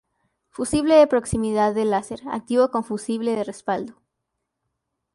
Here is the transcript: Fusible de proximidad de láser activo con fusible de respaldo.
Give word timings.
Fusible 0.49 0.95
de 0.95 1.05
proximidad 1.05 1.75
de 1.75 1.85
láser 1.85 2.21
activo 2.31 2.71
con 2.71 2.83
fusible 2.83 3.35
de 3.35 3.43
respaldo. 3.43 4.01